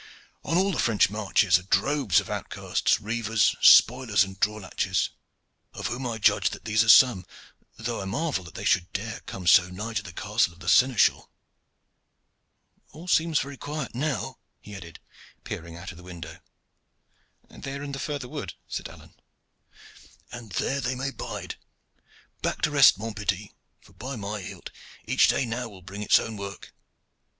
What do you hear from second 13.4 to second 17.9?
very quiet now," he added, peering out of the window. "They are